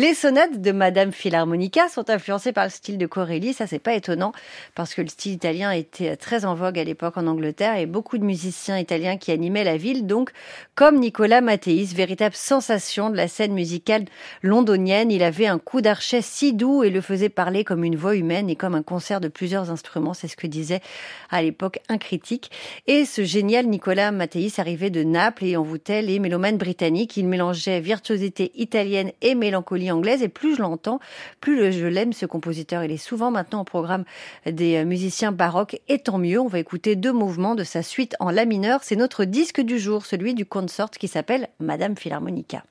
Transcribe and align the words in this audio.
Les 0.00 0.14
sonates 0.14 0.60
de 0.60 0.70
Madame 0.70 1.10
Philharmonica 1.10 1.88
sont 1.88 2.08
influencées 2.08 2.52
par 2.52 2.62
le 2.62 2.70
style 2.70 2.98
de 2.98 3.06
Corelli. 3.06 3.52
Ça, 3.52 3.66
c'est 3.66 3.80
pas 3.80 3.94
étonnant 3.94 4.30
parce 4.76 4.94
que 4.94 5.02
le 5.02 5.08
style 5.08 5.32
italien 5.32 5.72
était 5.72 6.14
très 6.14 6.44
en 6.44 6.54
vogue 6.54 6.78
à 6.78 6.84
l'époque 6.84 7.16
en 7.16 7.26
Angleterre 7.26 7.76
et 7.76 7.86
beaucoup 7.86 8.16
de 8.16 8.22
musiciens 8.22 8.78
italiens 8.78 9.16
qui 9.16 9.32
animaient 9.32 9.64
la 9.64 9.76
ville. 9.76 10.06
Donc, 10.06 10.30
comme 10.76 11.00
Nicolas 11.00 11.40
Matteis, 11.40 11.86
véritable 11.86 12.36
sensation 12.36 13.10
de 13.10 13.16
la 13.16 13.26
scène 13.26 13.52
musicale 13.52 14.04
londonienne, 14.44 15.10
il 15.10 15.24
avait 15.24 15.48
un 15.48 15.58
coup 15.58 15.80
d'archet 15.80 16.22
si 16.22 16.52
doux 16.52 16.84
et 16.84 16.90
le 16.90 17.00
faisait 17.00 17.28
parler 17.28 17.64
comme 17.64 17.82
une 17.82 17.96
voix 17.96 18.14
humaine 18.14 18.48
et 18.48 18.54
comme 18.54 18.76
un 18.76 18.84
concert 18.84 19.20
de 19.20 19.26
plusieurs 19.26 19.68
instruments. 19.72 20.14
C'est 20.14 20.28
ce 20.28 20.36
que 20.36 20.46
disait 20.46 20.80
à 21.28 21.42
l'époque 21.42 21.80
un 21.88 21.98
critique. 21.98 22.52
Et 22.86 23.04
ce 23.04 23.24
génial 23.24 23.66
Nicolas 23.66 24.12
Matteis 24.12 24.52
arrivait 24.58 24.90
de 24.90 25.02
Naples 25.02 25.44
et 25.44 25.56
envoûtait 25.56 26.02
les 26.02 26.20
mélomanes 26.20 26.56
britanniques. 26.56 27.16
Il 27.16 27.26
mélangeait 27.26 27.80
virtuosité 27.80 28.52
italienne 28.54 29.10
et 29.22 29.34
mélancolie 29.34 29.87
anglaise. 29.90 30.22
Et 30.22 30.28
plus 30.28 30.56
je 30.56 30.62
l'entends, 30.62 31.00
plus 31.40 31.72
je 31.72 31.86
l'aime 31.86 32.12
ce 32.12 32.26
compositeur. 32.26 32.84
Il 32.84 32.92
est 32.92 32.96
souvent 32.96 33.30
maintenant 33.30 33.60
au 33.60 33.64
programme 33.64 34.04
des 34.46 34.84
musiciens 34.84 35.32
baroques. 35.32 35.80
Et 35.88 35.98
tant 35.98 36.18
mieux, 36.18 36.40
on 36.40 36.48
va 36.48 36.58
écouter 36.58 36.96
deux 36.96 37.12
mouvements 37.12 37.54
de 37.54 37.64
sa 37.64 37.82
suite 37.82 38.16
en 38.20 38.30
la 38.30 38.44
mineur. 38.44 38.80
C'est 38.82 38.96
notre 38.96 39.24
disque 39.24 39.60
du 39.60 39.78
jour, 39.78 40.06
celui 40.06 40.34
du 40.34 40.46
consort 40.46 40.90
qui 40.90 41.08
s'appelle 41.08 41.48
Madame 41.60 41.96
Philharmonica. 41.96 42.62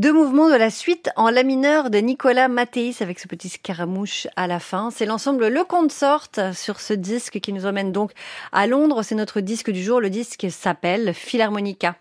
Deux 0.00 0.14
mouvements 0.14 0.48
de 0.48 0.54
la 0.54 0.70
suite 0.70 1.10
en 1.16 1.28
la 1.28 1.42
mineur 1.42 1.90
de 1.90 1.98
Nicolas 1.98 2.48
Mathéis 2.48 2.96
avec 3.02 3.18
ce 3.18 3.28
petit 3.28 3.50
scaramouche 3.50 4.28
à 4.34 4.46
la 4.46 4.58
fin. 4.58 4.90
C'est 4.90 5.04
l'ensemble 5.04 5.48
Le 5.48 5.62
Consort 5.62 6.28
sur 6.54 6.80
ce 6.80 6.94
disque 6.94 7.38
qui 7.40 7.52
nous 7.52 7.66
emmène 7.66 7.92
donc 7.92 8.12
à 8.50 8.66
Londres. 8.66 9.02
C'est 9.02 9.14
notre 9.14 9.42
disque 9.42 9.70
du 9.70 9.82
jour. 9.82 10.00
Le 10.00 10.08
disque 10.08 10.46
s'appelle 10.48 11.12
Philharmonica. 11.12 11.96